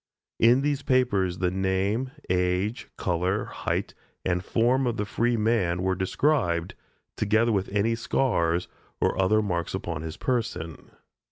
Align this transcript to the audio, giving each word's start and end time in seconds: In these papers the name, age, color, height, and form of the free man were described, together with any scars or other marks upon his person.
In 0.39 0.61
these 0.61 0.81
papers 0.81 1.37
the 1.37 1.51
name, 1.51 2.09
age, 2.27 2.89
color, 2.97 3.45
height, 3.45 3.93
and 4.25 4.43
form 4.43 4.87
of 4.87 4.97
the 4.97 5.05
free 5.05 5.37
man 5.37 5.83
were 5.83 5.93
described, 5.93 6.73
together 7.15 7.51
with 7.51 7.69
any 7.69 7.93
scars 7.93 8.67
or 8.99 9.15
other 9.21 9.43
marks 9.43 9.75
upon 9.75 10.01
his 10.01 10.17
person. 10.17 10.89